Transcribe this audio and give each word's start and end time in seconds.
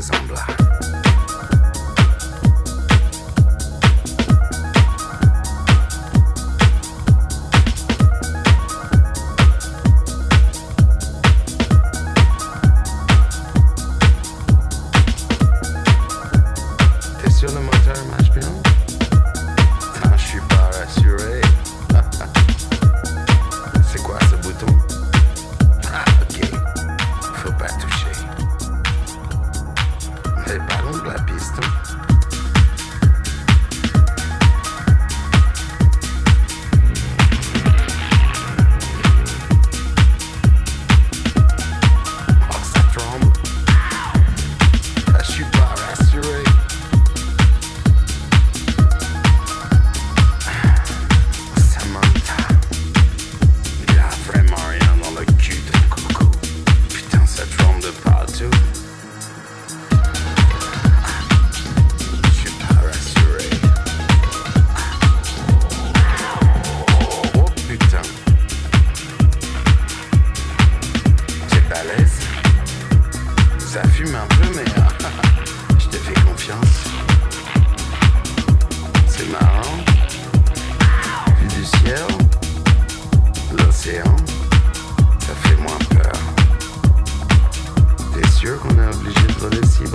Voices 0.00 0.18
on 0.18 0.26
Black. 0.28 0.59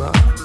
love. 0.05 0.44